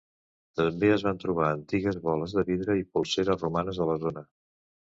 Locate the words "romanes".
3.47-3.85